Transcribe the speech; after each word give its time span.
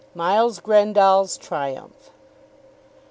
MILES 0.15 0.57
GRENDALL'S 0.59 1.37
TRIUMPH. 1.37 2.09